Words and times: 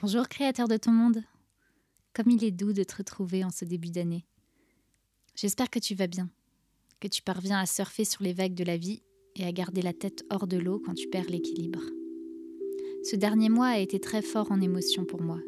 Bonjour 0.00 0.28
créateur 0.28 0.68
de 0.68 0.76
ton 0.76 0.92
monde. 0.92 1.24
Comme 2.14 2.30
il 2.30 2.44
est 2.44 2.52
doux 2.52 2.72
de 2.72 2.84
te 2.84 2.94
retrouver 2.94 3.42
en 3.42 3.50
ce 3.50 3.64
début 3.64 3.90
d'année. 3.90 4.24
J'espère 5.34 5.70
que 5.70 5.80
tu 5.80 5.96
vas 5.96 6.06
bien, 6.06 6.30
que 7.00 7.08
tu 7.08 7.20
parviens 7.20 7.58
à 7.58 7.66
surfer 7.66 8.04
sur 8.04 8.22
les 8.22 8.32
vagues 8.32 8.54
de 8.54 8.62
la 8.62 8.76
vie 8.76 9.02
et 9.34 9.44
à 9.44 9.50
garder 9.50 9.82
la 9.82 9.92
tête 9.92 10.24
hors 10.30 10.46
de 10.46 10.56
l'eau 10.56 10.78
quand 10.78 10.94
tu 10.94 11.08
perds 11.08 11.28
l'équilibre. 11.28 11.82
Ce 13.02 13.16
dernier 13.16 13.48
mois 13.48 13.66
a 13.66 13.80
été 13.80 13.98
très 13.98 14.22
fort 14.22 14.52
en 14.52 14.60
émotion 14.60 15.04
pour 15.04 15.20
moi. 15.20 15.40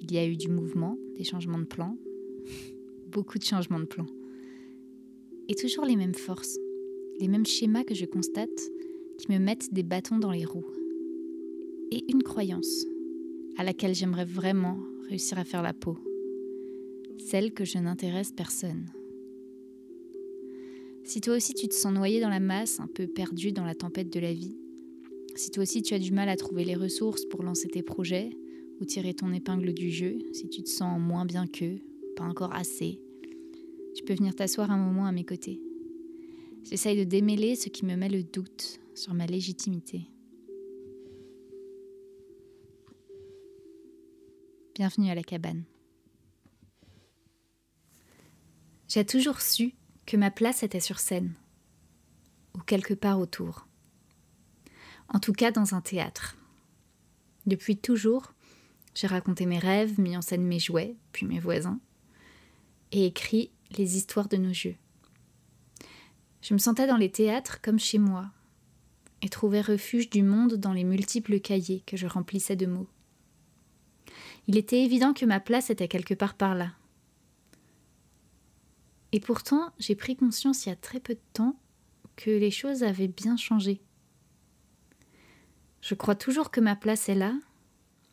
Il 0.00 0.10
y 0.10 0.16
a 0.16 0.26
eu 0.26 0.38
du 0.38 0.48
mouvement, 0.48 0.96
des 1.18 1.24
changements 1.24 1.58
de 1.58 1.64
plan, 1.64 1.98
beaucoup 3.08 3.38
de 3.38 3.44
changements 3.44 3.80
de 3.80 3.84
plan. 3.84 4.06
Et 5.48 5.56
toujours 5.56 5.84
les 5.84 5.96
mêmes 5.96 6.14
forces, 6.14 6.56
les 7.20 7.28
mêmes 7.28 7.44
schémas 7.44 7.84
que 7.84 7.94
je 7.94 8.06
constate 8.06 8.48
qui 9.18 9.30
me 9.30 9.38
mettent 9.38 9.74
des 9.74 9.82
bâtons 9.82 10.18
dans 10.18 10.32
les 10.32 10.46
roues. 10.46 10.72
Et 11.90 12.10
une 12.10 12.22
croyance 12.22 12.86
à 13.56 13.64
laquelle 13.64 13.94
j'aimerais 13.94 14.24
vraiment 14.24 14.78
réussir 15.08 15.38
à 15.38 15.44
faire 15.44 15.62
la 15.62 15.72
peau. 15.72 15.98
Celle 17.18 17.52
que 17.52 17.64
je 17.64 17.78
n'intéresse 17.78 18.32
personne. 18.32 18.86
Si 21.04 21.20
toi 21.20 21.36
aussi 21.36 21.54
tu 21.54 21.68
te 21.68 21.74
sens 21.74 21.92
noyé 21.92 22.20
dans 22.20 22.28
la 22.28 22.40
masse, 22.40 22.80
un 22.80 22.86
peu 22.86 23.06
perdu 23.06 23.52
dans 23.52 23.64
la 23.64 23.74
tempête 23.74 24.12
de 24.12 24.20
la 24.20 24.32
vie, 24.32 24.56
si 25.34 25.50
toi 25.50 25.62
aussi 25.62 25.82
tu 25.82 25.94
as 25.94 25.98
du 25.98 26.12
mal 26.12 26.28
à 26.28 26.36
trouver 26.36 26.64
les 26.64 26.74
ressources 26.74 27.24
pour 27.24 27.42
lancer 27.42 27.68
tes 27.68 27.82
projets 27.82 28.30
ou 28.80 28.84
tirer 28.84 29.14
ton 29.14 29.32
épingle 29.32 29.72
du 29.72 29.90
jeu, 29.90 30.18
si 30.32 30.48
tu 30.48 30.62
te 30.62 30.68
sens 30.68 31.00
moins 31.00 31.24
bien 31.24 31.46
qu'eux, 31.46 31.78
pas 32.16 32.24
encore 32.24 32.54
assez, 32.54 33.00
tu 33.94 34.04
peux 34.04 34.14
venir 34.14 34.34
t'asseoir 34.34 34.70
un 34.70 34.78
moment 34.78 35.06
à 35.06 35.12
mes 35.12 35.24
côtés. 35.24 35.60
J'essaye 36.64 36.96
de 36.96 37.04
démêler 37.04 37.56
ce 37.56 37.68
qui 37.68 37.84
me 37.84 37.96
met 37.96 38.08
le 38.08 38.22
doute 38.22 38.80
sur 38.94 39.14
ma 39.14 39.26
légitimité. 39.26 40.11
Bienvenue 44.74 45.10
à 45.10 45.14
la 45.14 45.22
cabane. 45.22 45.64
J'ai 48.88 49.04
toujours 49.04 49.42
su 49.42 49.74
que 50.06 50.16
ma 50.16 50.30
place 50.30 50.62
était 50.62 50.80
sur 50.80 50.98
scène, 50.98 51.34
ou 52.54 52.60
quelque 52.60 52.94
part 52.94 53.20
autour. 53.20 53.68
En 55.10 55.20
tout 55.20 55.34
cas 55.34 55.50
dans 55.50 55.74
un 55.74 55.82
théâtre. 55.82 56.38
Depuis 57.44 57.76
toujours, 57.76 58.32
j'ai 58.94 59.06
raconté 59.06 59.44
mes 59.44 59.58
rêves, 59.58 60.00
mis 60.00 60.16
en 60.16 60.22
scène 60.22 60.46
mes 60.46 60.58
jouets, 60.58 60.96
puis 61.12 61.26
mes 61.26 61.38
voisins, 61.38 61.78
et 62.92 63.04
écrit 63.04 63.50
les 63.76 63.98
histoires 63.98 64.28
de 64.28 64.38
nos 64.38 64.54
jeux. 64.54 64.76
Je 66.40 66.54
me 66.54 66.58
sentais 66.58 66.86
dans 66.86 66.96
les 66.96 67.12
théâtres 67.12 67.60
comme 67.60 67.78
chez 67.78 67.98
moi, 67.98 68.30
et 69.20 69.28
trouvais 69.28 69.60
refuge 69.60 70.08
du 70.08 70.22
monde 70.22 70.54
dans 70.54 70.72
les 70.72 70.84
multiples 70.84 71.40
cahiers 71.40 71.82
que 71.86 71.98
je 71.98 72.06
remplissais 72.06 72.56
de 72.56 72.64
mots. 72.64 72.88
Il 74.48 74.56
était 74.56 74.82
évident 74.82 75.12
que 75.12 75.24
ma 75.24 75.40
place 75.40 75.70
était 75.70 75.88
quelque 75.88 76.14
part 76.14 76.34
par 76.34 76.54
là. 76.54 76.72
Et 79.12 79.20
pourtant, 79.20 79.72
j'ai 79.78 79.94
pris 79.94 80.16
conscience 80.16 80.66
il 80.66 80.70
y 80.70 80.72
a 80.72 80.76
très 80.76 81.00
peu 81.00 81.14
de 81.14 81.20
temps 81.32 81.56
que 82.16 82.30
les 82.30 82.50
choses 82.50 82.82
avaient 82.82 83.08
bien 83.08 83.36
changé. 83.36 83.80
Je 85.80 85.94
crois 85.94 86.14
toujours 86.14 86.50
que 86.50 86.60
ma 86.60 86.76
place 86.76 87.08
est 87.08 87.14
là, 87.14 87.34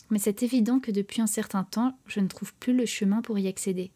mais 0.09 0.19
c'est 0.19 0.43
évident 0.43 0.79
que 0.79 0.91
depuis 0.91 1.21
un 1.21 1.27
certain 1.27 1.63
temps, 1.63 1.97
je 2.05 2.19
ne 2.19 2.27
trouve 2.27 2.53
plus 2.55 2.75
le 2.75 2.85
chemin 2.85 3.21
pour 3.21 3.39
y 3.39 3.47
accéder. 3.47 3.91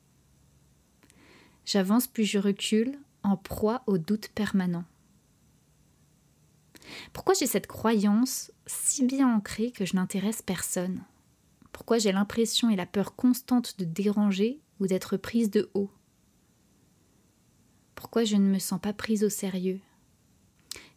J'avance 1.66 2.08
puis 2.08 2.26
je 2.26 2.40
recule, 2.40 2.98
en 3.24 3.38
proie 3.38 3.84
au 3.88 3.98
doute 3.98 4.30
permanent. 4.30 4.84
Pourquoi 7.14 7.34
j'ai 7.34 7.48
cette 7.48 7.68
croyance 7.68 8.52
si 8.66 9.06
bien 9.06 9.34
ancrée 9.34 9.72
que 9.72 9.86
je 9.86 9.96
n'intéresse 9.96 10.42
personne? 10.42 11.02
Pourquoi 11.74 11.98
j'ai 11.98 12.12
l'impression 12.12 12.70
et 12.70 12.78
la 12.78 12.86
peur 12.86 13.16
constante 13.16 13.78
de 13.80 13.84
déranger 13.84 14.62
ou 14.80 14.88
d'être 14.88 15.18
prise 15.18 15.50
de 15.50 15.70
haut 15.74 15.92
Pourquoi 17.96 18.24
je 18.24 18.38
ne 18.38 18.48
me 18.48 18.60
sens 18.60 18.80
pas 18.80 18.94
prise 18.94 19.24
au 19.24 19.30
sérieux 19.30 19.82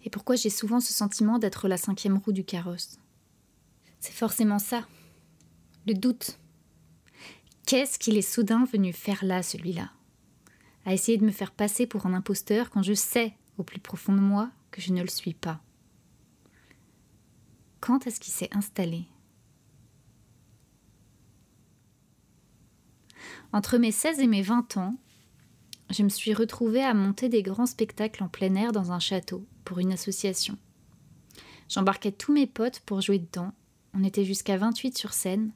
Et 0.04 0.10
pourquoi 0.10 0.36
j'ai 0.36 0.50
souvent 0.50 0.78
ce 0.78 0.92
sentiment 0.92 1.38
d'être 1.38 1.66
la 1.66 1.78
cinquième 1.78 2.18
roue 2.18 2.32
du 2.32 2.44
carrosse 2.44 2.98
C'est 4.00 4.12
forcément 4.12 4.58
ça, 4.58 4.86
le 5.86 5.94
doute. 5.94 6.38
Qu'est-ce 7.66 7.98
qu'il 7.98 8.18
est 8.18 8.22
soudain 8.22 8.64
venu 8.66 8.92
faire 8.92 9.24
là, 9.24 9.42
celui-là 9.42 9.90
À 10.84 10.92
essayer 10.92 11.16
de 11.16 11.24
me 11.24 11.32
faire 11.32 11.52
passer 11.52 11.86
pour 11.86 12.04
un 12.04 12.12
imposteur 12.12 12.68
quand 12.68 12.82
je 12.82 12.94
sais, 12.94 13.34
au 13.56 13.64
plus 13.64 13.80
profond 13.80 14.12
de 14.12 14.20
moi, 14.20 14.50
que 14.70 14.82
je 14.82 14.92
ne 14.92 15.00
le 15.00 15.08
suis 15.08 15.34
pas. 15.34 15.58
Quand 17.80 18.06
est-ce 18.06 18.20
qu'il 18.20 18.34
s'est 18.34 18.54
installé 18.54 19.06
Entre 23.52 23.78
mes 23.78 23.92
16 23.92 24.20
et 24.20 24.26
mes 24.26 24.42
20 24.42 24.76
ans, 24.76 24.96
je 25.90 26.02
me 26.02 26.08
suis 26.08 26.34
retrouvée 26.34 26.82
à 26.82 26.94
monter 26.94 27.28
des 27.28 27.42
grands 27.42 27.66
spectacles 27.66 28.24
en 28.24 28.28
plein 28.28 28.54
air 28.54 28.72
dans 28.72 28.92
un 28.92 28.98
château 28.98 29.46
pour 29.64 29.78
une 29.78 29.92
association. 29.92 30.58
J'embarquais 31.68 32.12
tous 32.12 32.32
mes 32.32 32.46
potes 32.46 32.80
pour 32.80 33.00
jouer 33.00 33.18
dedans. 33.18 33.52
On 33.94 34.04
était 34.04 34.24
jusqu'à 34.24 34.56
28 34.56 34.98
sur 34.98 35.12
scène. 35.12 35.52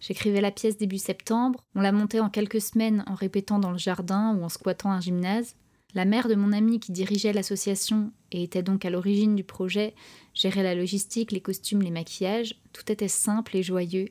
J'écrivais 0.00 0.40
la 0.40 0.50
pièce 0.50 0.76
début 0.76 0.98
septembre. 0.98 1.64
On 1.74 1.80
la 1.80 1.92
montait 1.92 2.20
en 2.20 2.30
quelques 2.30 2.60
semaines 2.60 3.04
en 3.06 3.14
répétant 3.14 3.58
dans 3.58 3.70
le 3.70 3.78
jardin 3.78 4.34
ou 4.34 4.42
en 4.42 4.48
squattant 4.48 4.90
un 4.90 5.00
gymnase. 5.00 5.56
La 5.94 6.04
mère 6.04 6.28
de 6.28 6.36
mon 6.36 6.52
ami 6.52 6.78
qui 6.78 6.92
dirigeait 6.92 7.32
l'association 7.32 8.12
et 8.30 8.44
était 8.44 8.62
donc 8.62 8.84
à 8.84 8.90
l'origine 8.90 9.34
du 9.34 9.44
projet 9.44 9.94
gérait 10.34 10.62
la 10.62 10.74
logistique, 10.76 11.32
les 11.32 11.40
costumes, 11.40 11.82
les 11.82 11.90
maquillages. 11.90 12.60
Tout 12.72 12.90
était 12.90 13.08
simple 13.08 13.56
et 13.56 13.62
joyeux. 13.62 14.08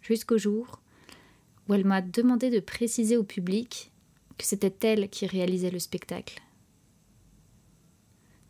Jusqu'au 0.00 0.36
jour 0.36 0.81
où 1.68 1.74
elle 1.74 1.84
m'a 1.84 2.02
demandé 2.02 2.50
de 2.50 2.60
préciser 2.60 3.16
au 3.16 3.24
public 3.24 3.92
que 4.38 4.44
c'était 4.44 4.88
elle 4.88 5.08
qui 5.08 5.26
réalisait 5.26 5.70
le 5.70 5.78
spectacle. 5.78 6.42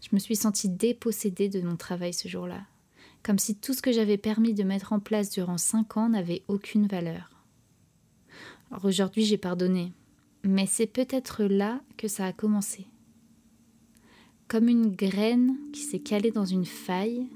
Je 0.00 0.08
me 0.12 0.18
suis 0.18 0.36
sentie 0.36 0.68
dépossédée 0.68 1.48
de 1.48 1.60
mon 1.60 1.76
travail 1.76 2.12
ce 2.12 2.28
jour-là, 2.28 2.66
comme 3.22 3.38
si 3.38 3.54
tout 3.54 3.72
ce 3.72 3.82
que 3.82 3.92
j'avais 3.92 4.18
permis 4.18 4.54
de 4.54 4.64
mettre 4.64 4.92
en 4.92 5.00
place 5.00 5.30
durant 5.30 5.58
cinq 5.58 5.96
ans 5.96 6.08
n'avait 6.08 6.42
aucune 6.48 6.86
valeur. 6.86 7.30
Alors 8.70 8.84
aujourd'hui 8.86 9.24
j'ai 9.24 9.36
pardonné, 9.36 9.92
mais 10.44 10.66
c'est 10.66 10.86
peut-être 10.86 11.44
là 11.44 11.80
que 11.96 12.08
ça 12.08 12.26
a 12.26 12.32
commencé. 12.32 12.86
Comme 14.48 14.68
une 14.68 14.94
graine 14.94 15.56
qui 15.72 15.80
s'est 15.80 16.00
calée 16.00 16.30
dans 16.30 16.44
une 16.44 16.66
faille 16.66 17.26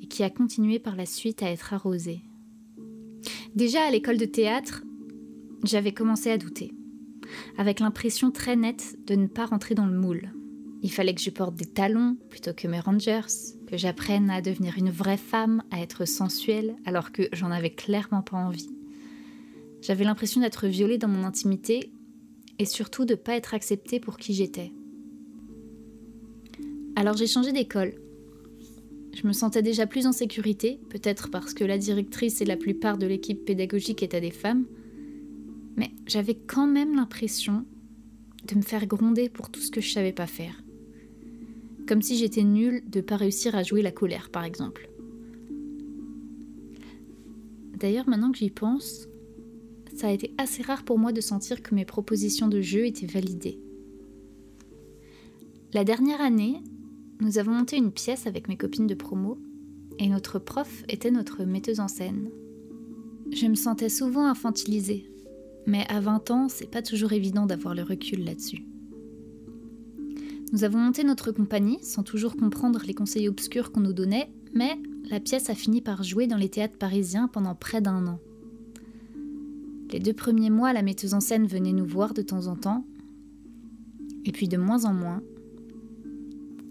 et 0.00 0.06
qui 0.06 0.22
a 0.22 0.30
continué 0.30 0.78
par 0.78 0.96
la 0.96 1.06
suite 1.06 1.42
à 1.42 1.50
être 1.50 1.74
arrosée. 1.74 2.22
Déjà 3.54 3.82
à 3.84 3.90
l'école 3.90 4.16
de 4.16 4.24
théâtre, 4.24 4.82
j'avais 5.62 5.92
commencé 5.92 6.30
à 6.30 6.38
douter, 6.38 6.72
avec 7.58 7.80
l'impression 7.80 8.30
très 8.30 8.56
nette 8.56 8.96
de 9.06 9.14
ne 9.14 9.26
pas 9.26 9.44
rentrer 9.44 9.74
dans 9.74 9.84
le 9.84 9.98
moule. 9.98 10.32
Il 10.82 10.90
fallait 10.90 11.14
que 11.14 11.20
je 11.20 11.28
porte 11.28 11.54
des 11.54 11.66
talons 11.66 12.16
plutôt 12.30 12.54
que 12.54 12.66
mes 12.66 12.80
rangers, 12.80 13.20
que 13.66 13.76
j'apprenne 13.76 14.30
à 14.30 14.40
devenir 14.40 14.78
une 14.78 14.90
vraie 14.90 15.18
femme, 15.18 15.62
à 15.70 15.80
être 15.80 16.06
sensuelle, 16.06 16.76
alors 16.86 17.12
que 17.12 17.28
j'en 17.34 17.50
avais 17.50 17.70
clairement 17.70 18.22
pas 18.22 18.38
envie. 18.38 18.70
J'avais 19.82 20.04
l'impression 20.04 20.40
d'être 20.40 20.66
violée 20.66 20.96
dans 20.96 21.08
mon 21.08 21.24
intimité 21.24 21.92
et 22.58 22.64
surtout 22.64 23.04
de 23.04 23.12
ne 23.12 23.18
pas 23.18 23.36
être 23.36 23.52
acceptée 23.52 24.00
pour 24.00 24.16
qui 24.16 24.32
j'étais. 24.32 24.72
Alors 26.96 27.18
j'ai 27.18 27.26
changé 27.26 27.52
d'école 27.52 27.92
je 29.14 29.26
me 29.26 29.32
sentais 29.32 29.62
déjà 29.62 29.86
plus 29.86 30.06
en 30.06 30.12
sécurité, 30.12 30.80
peut-être 30.88 31.30
parce 31.30 31.54
que 31.54 31.64
la 31.64 31.78
directrice 31.78 32.40
et 32.40 32.46
la 32.46 32.56
plupart 32.56 32.98
de 32.98 33.06
l'équipe 33.06 33.44
pédagogique 33.44 34.02
étaient 34.02 34.20
des 34.20 34.30
femmes, 34.30 34.64
mais 35.76 35.90
j'avais 36.06 36.34
quand 36.34 36.66
même 36.66 36.94
l'impression 36.94 37.64
de 38.46 38.56
me 38.56 38.62
faire 38.62 38.86
gronder 38.86 39.28
pour 39.28 39.50
tout 39.50 39.60
ce 39.60 39.70
que 39.70 39.80
je 39.80 39.92
savais 39.92 40.12
pas 40.12 40.26
faire. 40.26 40.62
Comme 41.86 42.02
si 42.02 42.16
j'étais 42.16 42.42
nulle 42.42 42.82
de 42.88 43.00
pas 43.00 43.16
réussir 43.16 43.54
à 43.54 43.62
jouer 43.62 43.82
la 43.82 43.92
colère, 43.92 44.30
par 44.30 44.44
exemple. 44.44 44.88
D'ailleurs, 47.78 48.08
maintenant 48.08 48.30
que 48.30 48.38
j'y 48.38 48.50
pense, 48.50 49.08
ça 49.94 50.08
a 50.08 50.12
été 50.12 50.32
assez 50.38 50.62
rare 50.62 50.84
pour 50.84 50.98
moi 50.98 51.12
de 51.12 51.20
sentir 51.20 51.62
que 51.62 51.74
mes 51.74 51.84
propositions 51.84 52.48
de 52.48 52.60
jeu 52.60 52.86
étaient 52.86 53.06
validées. 53.06 53.58
La 55.74 55.84
dernière 55.84 56.20
année, 56.20 56.62
nous 57.22 57.38
avons 57.38 57.52
monté 57.52 57.76
une 57.76 57.92
pièce 57.92 58.26
avec 58.26 58.48
mes 58.48 58.56
copines 58.56 58.88
de 58.88 58.94
promo 58.94 59.38
et 60.00 60.08
notre 60.08 60.40
prof 60.40 60.82
était 60.88 61.12
notre 61.12 61.44
metteuse 61.44 61.78
en 61.78 61.86
scène. 61.86 62.30
Je 63.30 63.46
me 63.46 63.54
sentais 63.54 63.88
souvent 63.88 64.26
infantilisée, 64.26 65.08
mais 65.64 65.86
à 65.88 66.00
20 66.00 66.30
ans, 66.32 66.48
c'est 66.48 66.70
pas 66.70 66.82
toujours 66.82 67.12
évident 67.12 67.46
d'avoir 67.46 67.76
le 67.76 67.84
recul 67.84 68.24
là-dessus. 68.24 68.66
Nous 70.52 70.64
avons 70.64 70.78
monté 70.78 71.04
notre 71.04 71.30
compagnie 71.30 71.78
sans 71.82 72.02
toujours 72.02 72.36
comprendre 72.36 72.82
les 72.84 72.92
conseils 72.92 73.28
obscurs 73.28 73.70
qu'on 73.70 73.80
nous 73.80 73.92
donnait, 73.92 74.28
mais 74.52 74.76
la 75.08 75.20
pièce 75.20 75.48
a 75.48 75.54
fini 75.54 75.80
par 75.80 76.02
jouer 76.02 76.26
dans 76.26 76.36
les 76.36 76.48
théâtres 76.48 76.76
parisiens 76.76 77.28
pendant 77.28 77.54
près 77.54 77.80
d'un 77.80 78.04
an. 78.08 78.18
Les 79.92 80.00
deux 80.00 80.12
premiers 80.12 80.50
mois, 80.50 80.72
la 80.72 80.82
metteuse 80.82 81.14
en 81.14 81.20
scène 81.20 81.46
venait 81.46 81.72
nous 81.72 81.86
voir 81.86 82.14
de 82.14 82.22
temps 82.22 82.48
en 82.48 82.56
temps, 82.56 82.84
et 84.24 84.32
puis 84.32 84.48
de 84.48 84.56
moins 84.56 84.86
en 84.86 84.92
moins, 84.92 85.22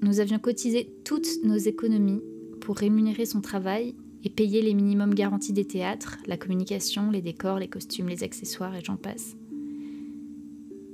nous 0.02 0.20
avions 0.20 0.40
cotisé 0.40 0.94
toutes 1.06 1.44
nos 1.44 1.58
économies 1.58 2.22
pour 2.60 2.78
rémunérer 2.78 3.26
son 3.26 3.42
travail 3.42 3.96
et 4.24 4.30
payer 4.30 4.62
les 4.62 4.74
minimums 4.74 5.14
garantis 5.14 5.54
des 5.54 5.66
théâtres, 5.66 6.18
la 6.26 6.38
communication, 6.38 7.12
les 7.12 7.22
décors, 7.22 7.60
les 7.60 7.68
costumes, 7.68 8.10
les 8.10 8.24
accessoires 8.24 8.76
et 8.76 8.84
j'en 8.84 8.98
passe. 8.98 9.36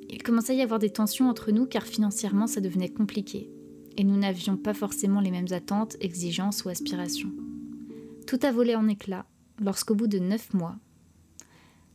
Il 0.09 0.23
commençait 0.23 0.53
à 0.53 0.55
y 0.55 0.61
avoir 0.61 0.79
des 0.79 0.89
tensions 0.89 1.29
entre 1.29 1.51
nous 1.51 1.65
car 1.65 1.83
financièrement 1.83 2.47
ça 2.47 2.61
devenait 2.61 2.89
compliqué 2.89 3.49
et 3.97 4.03
nous 4.03 4.17
n'avions 4.17 4.57
pas 4.57 4.73
forcément 4.73 5.21
les 5.21 5.31
mêmes 5.31 5.51
attentes, 5.51 5.97
exigences 5.99 6.63
ou 6.63 6.69
aspirations. 6.69 7.31
Tout 8.25 8.39
a 8.43 8.51
volé 8.51 8.75
en 8.75 8.87
éclats 8.87 9.25
lorsqu'au 9.59 9.95
bout 9.95 10.07
de 10.07 10.19
neuf 10.19 10.53
mois, 10.53 10.77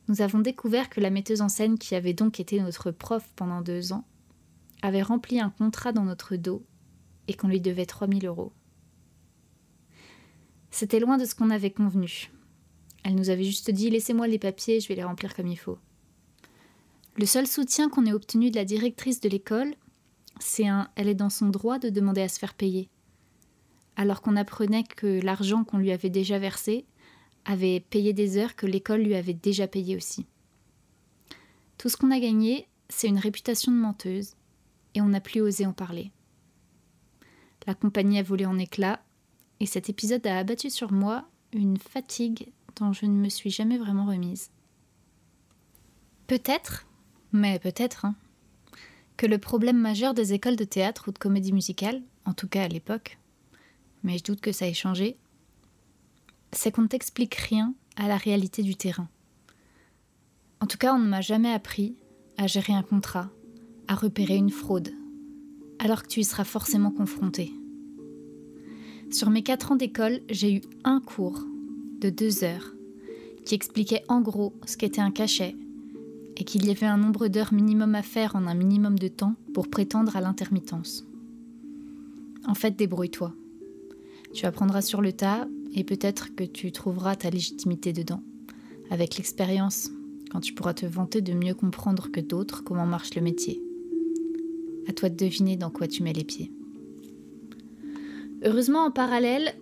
nous 0.09 0.21
avons 0.21 0.41
découvert 0.41 0.91
que 0.91 1.01
la 1.01 1.11
metteuse 1.11 1.43
en 1.43 1.49
scène 1.49 1.79
qui 1.79 1.95
avait 1.95 2.13
donc 2.13 2.41
été 2.41 2.61
notre 2.61 2.91
prof 2.91 3.25
pendant 3.37 3.61
deux 3.61 3.93
ans 3.93 4.05
avait 4.83 5.03
rempli 5.03 5.41
un 5.41 5.51
contrat 5.51 5.93
dans 5.93 6.05
notre 6.05 6.37
dos 6.37 6.65
et 7.29 7.35
qu'on 7.35 7.49
lui 7.49 7.61
devait 7.61 7.87
3000 7.87 8.27
euros. 8.27 8.53
C'était 10.71 11.01
loin 11.01 11.19
de 11.19 11.25
ce 11.25 11.35
qu'on 11.35 11.51
avait 11.51 11.71
convenu. 11.71 12.31
Elle 13.05 13.15
nous 13.15 13.31
avait 13.31 13.45
juste 13.45 13.71
dit 13.71 13.91
Laissez-moi 13.91 14.27
les 14.27 14.39
papiers, 14.39 14.81
je 14.81 14.89
vais 14.89 14.95
les 14.95 15.05
remplir 15.05 15.35
comme 15.35 15.49
il 15.49 15.59
faut. 15.59 15.79
Le 17.19 17.27
seul 17.27 17.47
soutien 17.47 17.91
qu'on 17.91 18.07
ait 18.07 18.13
obtenu 18.13 18.51
de 18.51 18.57
la 18.57 18.65
directrice 18.65 19.21
de 19.21 19.29
l'école, 19.29 19.75
c'est 20.41 20.67
un 20.67 20.89
Elle 20.97 21.09
est 21.09 21.15
dans 21.15 21.31
son 21.31 21.49
droit 21.49 21.79
de 21.79 21.91
demander 21.91 22.23
à 22.23 22.29
se 22.29 22.39
faire 22.39 22.55
payer. 22.55 22.89
Alors 23.97 24.23
qu'on 24.23 24.37
apprenait 24.37 24.85
que 24.85 25.21
l'argent 25.23 25.65
qu'on 25.65 25.79
lui 25.79 25.93
avait 25.93 26.11
déjà 26.11 26.39
versé 26.39 26.87
avait 27.45 27.81
payé 27.81 28.13
des 28.13 28.39
heures 28.39 28.57
que 28.57 28.67
l'école 28.67 29.03
lui 29.03 29.15
avait 29.15 29.35
déjà 29.35 29.67
payées 29.67 29.97
aussi. 29.97 30.27
Tout 31.77 31.89
ce 31.89 31.97
qu'on 31.97 32.11
a 32.13 32.21
gagné, 32.21 32.69
c'est 32.89 33.09
une 33.09 33.19
réputation 33.19 33.73
de 33.73 33.77
menteuse, 33.77 34.37
et 34.95 35.01
on 35.01 35.09
n'a 35.09 35.21
plus 35.21 35.41
osé 35.41 35.67
en 35.67 35.73
parler. 35.73 36.13
La 37.67 37.75
compagnie 37.75 38.19
a 38.19 38.23
volé 38.23 38.47
en 38.47 38.59
éclats, 38.59 39.03
et 39.61 39.67
cet 39.67 39.89
épisode 39.89 40.27
a 40.27 40.39
abattu 40.39 40.71
sur 40.71 40.93
moi 40.93 41.25
une 41.53 41.77
fatigue 41.77 42.53
dont 42.77 42.93
je 42.93 43.07
ne 43.07 43.13
me 43.13 43.29
suis 43.29 43.51
jamais 43.51 43.79
vraiment 43.79 44.07
remise. 44.07 44.51
Peut-être, 46.27 46.87
mais 47.33 47.59
peut-être, 47.59 48.05
hein, 48.05 48.15
que 49.17 49.27
le 49.27 49.39
problème 49.39 49.79
majeur 49.79 50.15
des 50.15 50.33
écoles 50.33 50.57
de 50.57 50.65
théâtre 50.65 51.05
ou 51.09 51.13
de 51.13 51.19
comédie 51.19 51.53
musicale, 51.53 52.03
en 52.25 52.33
tout 52.33 52.49
cas 52.49 52.65
à 52.65 52.69
l'époque, 52.69 53.19
mais 54.03 54.19
je 54.19 54.25
doute 54.25 54.41
que 54.41 54.53
ça 54.53 54.67
ait 54.67 54.75
changé, 54.75 55.17
c'est 56.53 56.73
qu'on 56.73 56.83
ne 56.83 56.89
t'explique 56.89 57.35
rien 57.35 57.75
à 57.97 58.09
la 58.09 58.17
réalité 58.17 58.63
du 58.63 58.75
terrain. 58.75 59.09
En 60.61 60.67
tout 60.67 60.79
cas, 60.79 60.95
on 60.95 60.99
ne 60.99 61.09
m'a 61.09 61.21
jamais 61.21 61.53
appris 61.53 61.97
à 62.37 62.47
gérer 62.47 62.73
un 62.73 62.83
contrat, 62.83 63.31
à 63.89 63.95
repérer 63.95 64.37
une 64.37 64.51
fraude, 64.51 64.91
alors 65.83 66.05
que 66.05 66.09
tu 66.09 66.21
y 66.21 66.25
seras 66.25 66.45
forcément 66.45 66.93
confronté. 66.93 67.53
Sur 69.11 69.31
mes 69.31 69.43
quatre 69.43 69.73
ans 69.73 69.77
d'école, 69.77 70.21
j'ai 70.31 70.55
eu 70.55 70.61
un 70.85 71.01
cours 71.01 71.45
de 72.01 72.09
deux 72.09 72.45
heures 72.45 72.73
qui 73.45 73.57
expliquait 73.57 74.05
en 74.07 74.21
gros 74.21 74.53
ce 74.65 74.77
qu'était 74.77 75.01
un 75.01 75.11
cachet 75.11 75.57
et 76.37 76.45
qu'il 76.45 76.67
y 76.67 76.71
avait 76.71 76.87
un 76.87 76.97
nombre 76.97 77.27
d'heures 77.27 77.53
minimum 77.53 77.97
à 77.97 78.03
faire 78.03 78.37
en 78.37 78.47
un 78.47 78.55
minimum 78.55 78.97
de 78.97 79.09
temps 79.09 79.35
pour 79.53 79.69
prétendre 79.69 80.17
à 80.17 80.21
l'intermittence. 80.21 81.05
En 82.47 82.55
fait, 82.55 82.77
débrouille-toi. 82.77 83.35
Tu 84.33 84.47
apprendras 84.47 84.83
sur 84.83 85.03
le 85.03 85.13
tas 85.13 85.49
et 85.75 85.83
peut-être 85.83 86.35
que 86.35 86.45
tu 86.45 86.71
trouveras 86.71 87.17
ta 87.17 87.29
légitimité 87.29 87.93
dedans. 87.93 88.23
Avec 88.91 89.17
l'expérience, 89.17 89.91
quand 90.31 90.41
tu 90.41 90.55
pourras 90.55 90.75
te 90.75 90.87
vanter 90.87 91.21
de 91.21 91.33
mieux 91.33 91.55
comprendre 91.55 92.11
que 92.11 92.21
d'autres 92.21 92.63
comment 92.63 92.87
marche 92.87 93.15
le 93.17 93.23
métier. 93.23 93.61
À 94.89 94.93
toi 94.93 95.09
de 95.09 95.17
deviner 95.17 95.57
dans 95.57 95.71
quoi 95.71 95.89
tu 95.89 96.03
mets 96.03 96.13
les 96.13 96.25
pieds. 96.25 96.51
Heureusement, 98.45 98.85
en 98.85 98.91
parallèle, 98.91 99.55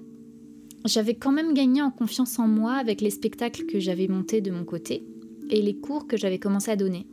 j'avais 0.87 1.15
quand 1.15 1.33
même 1.33 1.53
gagné 1.53 1.83
en 1.83 1.91
confiance 1.91 2.39
en 2.39 2.49
moi 2.49 2.73
avec 2.73 3.01
les 3.01 3.11
spectacles 3.11 3.67
que 3.67 3.79
j'avais 3.79 4.09
montés 4.09 4.41
de 4.41 4.51
mon 4.51 4.65
côté 4.65 5.05
et 5.51 5.61
les 5.61 5.77
cours 5.77 6.07
que 6.07 6.17
j'avais 6.17 6.39
commencé 6.39 6.71
à 6.71 6.77
donner. 6.77 7.07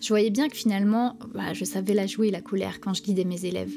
Je 0.00 0.08
voyais 0.08 0.30
bien 0.30 0.48
que 0.48 0.56
finalement, 0.56 1.18
bah, 1.34 1.54
je 1.54 1.64
savais 1.64 1.94
la 1.94 2.06
jouer, 2.06 2.30
la 2.30 2.40
colère, 2.40 2.80
quand 2.80 2.94
je 2.94 3.02
guidais 3.02 3.24
mes 3.24 3.46
élèves. 3.46 3.72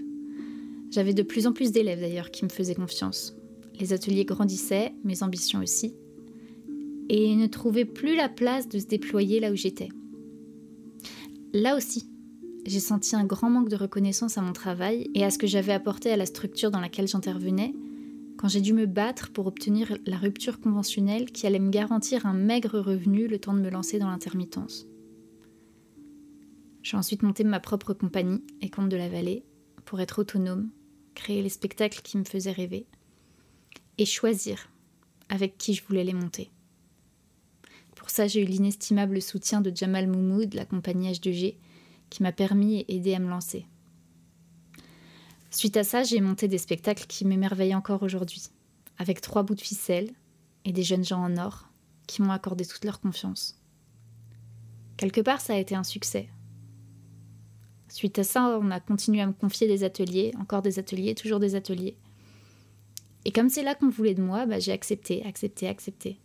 J'avais 0.91 1.13
de 1.13 1.23
plus 1.23 1.47
en 1.47 1.53
plus 1.53 1.71
d'élèves 1.71 2.01
d'ailleurs 2.01 2.31
qui 2.31 2.43
me 2.43 2.49
faisaient 2.49 2.75
confiance. 2.75 3.33
Les 3.79 3.93
ateliers 3.93 4.25
grandissaient, 4.25 4.93
mes 5.03 5.23
ambitions 5.23 5.61
aussi, 5.61 5.95
et 7.09 7.35
ne 7.35 7.47
trouvaient 7.47 7.85
plus 7.85 8.15
la 8.15 8.29
place 8.29 8.67
de 8.67 8.77
se 8.77 8.85
déployer 8.85 9.39
là 9.39 9.51
où 9.51 9.55
j'étais. 9.55 9.89
Là 11.53 11.75
aussi, 11.75 12.05
j'ai 12.65 12.79
senti 12.79 13.15
un 13.15 13.23
grand 13.23 13.49
manque 13.49 13.69
de 13.69 13.75
reconnaissance 13.75 14.37
à 14.37 14.41
mon 14.41 14.53
travail 14.53 15.09
et 15.15 15.23
à 15.23 15.31
ce 15.31 15.37
que 15.37 15.47
j'avais 15.47 15.73
apporté 15.73 16.11
à 16.11 16.17
la 16.17 16.25
structure 16.25 16.71
dans 16.71 16.79
laquelle 16.79 17.07
j'intervenais 17.07 17.73
quand 18.37 18.47
j'ai 18.47 18.61
dû 18.61 18.73
me 18.73 18.87
battre 18.87 19.31
pour 19.31 19.45
obtenir 19.45 19.95
la 20.07 20.17
rupture 20.17 20.59
conventionnelle 20.59 21.31
qui 21.31 21.45
allait 21.45 21.59
me 21.59 21.69
garantir 21.69 22.25
un 22.25 22.33
maigre 22.33 22.79
revenu 22.79 23.27
le 23.27 23.37
temps 23.37 23.53
de 23.53 23.61
me 23.61 23.69
lancer 23.69 23.99
dans 23.99 24.09
l'intermittence. 24.09 24.87
J'ai 26.81 26.97
ensuite 26.97 27.21
monté 27.21 27.43
ma 27.43 27.59
propre 27.59 27.93
compagnie, 27.93 28.43
et 28.61 28.69
compte 28.71 28.89
de 28.89 28.97
la 28.97 29.09
Vallée, 29.09 29.43
pour 29.85 30.01
être 30.01 30.19
autonome, 30.19 30.71
créer 31.13 31.43
les 31.43 31.49
spectacles 31.49 32.01
qui 32.01 32.17
me 32.17 32.23
faisaient 32.23 32.51
rêver, 32.51 32.87
et 33.99 34.05
choisir 34.05 34.71
avec 35.29 35.59
qui 35.59 35.75
je 35.75 35.83
voulais 35.85 36.03
les 36.03 36.13
monter. 36.13 36.49
Pour 37.95 38.09
ça, 38.09 38.25
j'ai 38.25 38.41
eu 38.41 38.45
l'inestimable 38.45 39.21
soutien 39.21 39.61
de 39.61 39.71
Jamal 39.75 40.07
Moumoud, 40.07 40.55
la 40.55 40.65
compagnie 40.65 41.11
H2G, 41.11 41.57
qui 42.11 42.21
m'a 42.21 42.31
permis 42.31 42.81
et 42.81 42.95
aidé 42.95 43.15
à 43.15 43.19
me 43.19 43.29
lancer. 43.29 43.65
Suite 45.49 45.77
à 45.77 45.83
ça, 45.83 46.03
j'ai 46.03 46.21
monté 46.21 46.47
des 46.47 46.59
spectacles 46.59 47.07
qui 47.07 47.25
m'émerveillent 47.25 47.73
encore 47.73 48.03
aujourd'hui, 48.03 48.43
avec 48.99 49.21
trois 49.21 49.41
bouts 49.41 49.55
de 49.55 49.61
ficelle 49.61 50.11
et 50.65 50.73
des 50.73 50.83
jeunes 50.83 51.03
gens 51.03 51.23
en 51.23 51.37
or 51.37 51.69
qui 52.05 52.21
m'ont 52.21 52.31
accordé 52.31 52.65
toute 52.65 52.85
leur 52.85 52.99
confiance. 52.99 53.57
Quelque 54.97 55.21
part, 55.21 55.41
ça 55.41 55.53
a 55.53 55.57
été 55.57 55.73
un 55.73 55.83
succès. 55.83 56.29
Suite 57.87 58.19
à 58.19 58.23
ça, 58.23 58.59
on 58.61 58.71
a 58.71 58.79
continué 58.79 59.21
à 59.21 59.27
me 59.27 59.33
confier 59.33 59.67
des 59.67 59.83
ateliers, 59.83 60.33
encore 60.39 60.61
des 60.61 60.79
ateliers, 60.79 61.15
toujours 61.15 61.39
des 61.39 61.55
ateliers. 61.55 61.97
Et 63.25 63.31
comme 63.31 63.49
c'est 63.49 63.63
là 63.63 63.73
qu'on 63.73 63.89
voulait 63.89 64.13
de 64.13 64.21
moi, 64.21 64.45
bah, 64.45 64.59
j'ai 64.59 64.71
accepté, 64.71 65.25
accepté, 65.25 65.67
accepté. 65.67 66.19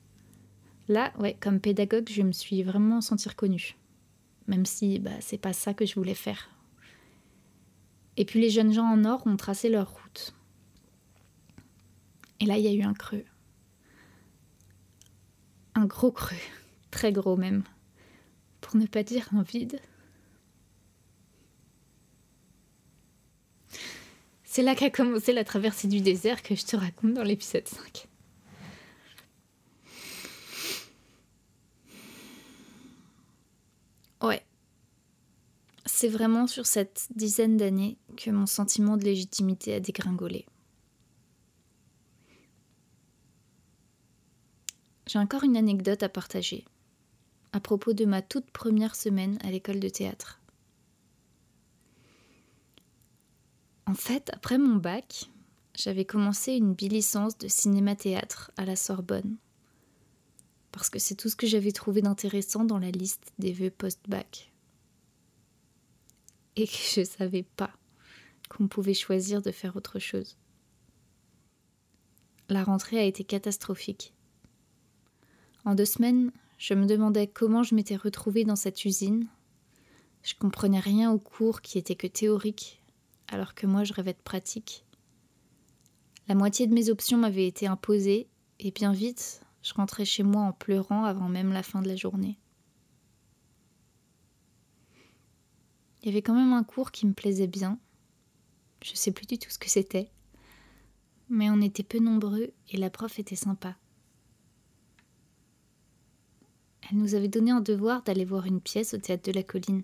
Là, 0.88 1.12
ouais, 1.18 1.36
comme 1.40 1.60
pédagogue, 1.60 2.08
je 2.08 2.22
me 2.22 2.32
suis 2.32 2.62
vraiment 2.62 3.00
sentie 3.00 3.28
reconnue 3.28 3.76
même 4.46 4.66
si 4.66 4.98
bah, 4.98 5.10
c'est 5.20 5.38
pas 5.38 5.52
ça 5.52 5.74
que 5.74 5.86
je 5.86 5.94
voulais 5.94 6.14
faire. 6.14 6.50
Et 8.16 8.24
puis 8.24 8.40
les 8.40 8.50
jeunes 8.50 8.72
gens 8.72 8.86
en 8.86 9.04
or 9.04 9.26
ont 9.26 9.36
tracé 9.36 9.68
leur 9.68 9.90
route. 9.90 10.34
Et 12.40 12.46
là, 12.46 12.58
il 12.58 12.64
y 12.64 12.68
a 12.68 12.72
eu 12.72 12.82
un 12.82 12.94
creux. 12.94 13.24
Un 15.74 15.86
gros 15.86 16.12
creux, 16.12 16.36
très 16.90 17.12
gros 17.12 17.36
même, 17.36 17.62
pour 18.60 18.76
ne 18.76 18.86
pas 18.86 19.02
dire 19.02 19.28
un 19.32 19.42
vide. 19.42 19.80
C'est 24.44 24.62
là 24.62 24.74
qu'a 24.74 24.88
commencé 24.88 25.34
la 25.34 25.44
traversée 25.44 25.86
du 25.86 26.00
désert 26.00 26.42
que 26.42 26.54
je 26.54 26.64
te 26.64 26.76
raconte 26.76 27.12
dans 27.12 27.22
l'épisode 27.22 27.68
5. 27.68 28.08
Ouais. 34.22 34.42
C'est 35.98 36.08
vraiment 36.08 36.46
sur 36.46 36.66
cette 36.66 37.08
dizaine 37.14 37.56
d'années 37.56 37.96
que 38.18 38.30
mon 38.30 38.44
sentiment 38.44 38.98
de 38.98 39.04
légitimité 39.04 39.72
a 39.72 39.80
dégringolé. 39.80 40.44
J'ai 45.06 45.18
encore 45.18 45.44
une 45.44 45.56
anecdote 45.56 46.02
à 46.02 46.10
partager 46.10 46.66
à 47.52 47.60
propos 47.60 47.94
de 47.94 48.04
ma 48.04 48.20
toute 48.20 48.50
première 48.50 48.94
semaine 48.94 49.38
à 49.42 49.50
l'école 49.50 49.80
de 49.80 49.88
théâtre. 49.88 50.38
En 53.86 53.94
fait, 53.94 54.28
après 54.34 54.58
mon 54.58 54.76
bac, 54.76 55.30
j'avais 55.74 56.04
commencé 56.04 56.52
une 56.52 56.74
bilicence 56.74 57.38
de 57.38 57.48
cinéma-théâtre 57.48 58.50
à 58.58 58.66
la 58.66 58.76
Sorbonne 58.76 59.38
parce 60.72 60.90
que 60.90 60.98
c'est 60.98 61.14
tout 61.14 61.30
ce 61.30 61.36
que 61.36 61.46
j'avais 61.46 61.72
trouvé 61.72 62.02
d'intéressant 62.02 62.64
dans 62.64 62.78
la 62.78 62.90
liste 62.90 63.32
des 63.38 63.54
vœux 63.54 63.70
post-bac. 63.70 64.52
Et 66.56 66.66
que 66.66 66.72
je 66.72 67.00
ne 67.00 67.04
savais 67.04 67.42
pas 67.42 67.70
qu'on 68.48 68.68
pouvait 68.68 68.94
choisir 68.94 69.42
de 69.42 69.50
faire 69.50 69.76
autre 69.76 69.98
chose. 69.98 70.36
La 72.48 72.62
rentrée 72.62 72.98
a 72.98 73.04
été 73.04 73.24
catastrophique. 73.24 74.14
En 75.64 75.74
deux 75.74 75.84
semaines, 75.84 76.30
je 76.58 76.74
me 76.74 76.86
demandais 76.86 77.26
comment 77.26 77.62
je 77.62 77.74
m'étais 77.74 77.96
retrouvée 77.96 78.44
dans 78.44 78.56
cette 78.56 78.84
usine. 78.84 79.26
Je 80.22 80.34
comprenais 80.34 80.80
rien 80.80 81.12
au 81.12 81.18
cours 81.18 81.60
qui 81.60 81.76
était 81.76 81.96
que 81.96 82.06
théorique, 82.06 82.82
alors 83.28 83.54
que 83.54 83.66
moi 83.66 83.84
je 83.84 83.92
rêvais 83.92 84.12
de 84.12 84.22
pratique. 84.22 84.84
La 86.28 86.34
moitié 86.34 86.66
de 86.66 86.74
mes 86.74 86.88
options 86.88 87.18
m'avaient 87.18 87.46
été 87.46 87.66
imposées, 87.66 88.28
et 88.58 88.70
bien 88.70 88.92
vite, 88.92 89.42
je 89.62 89.74
rentrais 89.74 90.04
chez 90.04 90.22
moi 90.22 90.42
en 90.42 90.52
pleurant 90.52 91.04
avant 91.04 91.28
même 91.28 91.52
la 91.52 91.62
fin 91.62 91.82
de 91.82 91.88
la 91.88 91.96
journée. 91.96 92.38
Il 96.02 96.06
y 96.06 96.08
avait 96.10 96.22
quand 96.22 96.34
même 96.34 96.52
un 96.52 96.64
cours 96.64 96.92
qui 96.92 97.06
me 97.06 97.12
plaisait 97.12 97.46
bien. 97.46 97.78
Je 98.82 98.94
sais 98.94 99.12
plus 99.12 99.26
du 99.26 99.38
tout 99.38 99.50
ce 99.50 99.58
que 99.58 99.70
c'était. 99.70 100.10
Mais 101.28 101.50
on 101.50 101.60
était 101.60 101.82
peu 101.82 101.98
nombreux 101.98 102.52
et 102.70 102.76
la 102.76 102.90
prof 102.90 103.18
était 103.18 103.36
sympa. 103.36 103.76
Elle 106.88 106.98
nous 106.98 107.14
avait 107.14 107.28
donné 107.28 107.50
un 107.50 107.60
devoir 107.60 108.02
d'aller 108.02 108.24
voir 108.24 108.46
une 108.46 108.60
pièce 108.60 108.94
au 108.94 108.98
théâtre 108.98 109.24
de 109.24 109.32
la 109.32 109.42
colline. 109.42 109.82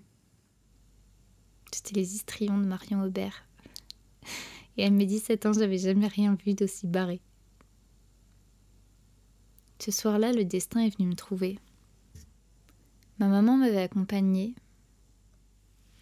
C'était 1.71 1.95
les 1.95 2.15
histrions 2.15 2.57
de 2.57 2.65
Marion 2.65 3.03
Aubert. 3.03 3.45
Et 4.77 4.85
à 4.85 4.89
mes 4.89 5.05
17 5.05 5.45
ans, 5.45 5.53
j'avais 5.53 5.77
jamais 5.77 6.07
rien 6.07 6.35
vu 6.45 6.53
d'aussi 6.53 6.87
barré. 6.87 7.19
Ce 9.79 9.91
soir-là, 9.91 10.31
le 10.31 10.45
destin 10.45 10.79
est 10.79 10.95
venu 10.97 11.09
me 11.09 11.15
trouver. 11.15 11.59
Ma 13.19 13.27
maman 13.27 13.57
m'avait 13.57 13.81
accompagnée. 13.81 14.55